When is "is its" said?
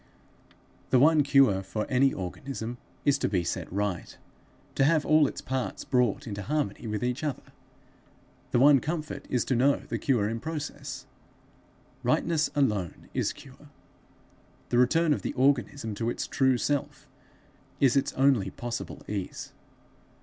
17.79-18.11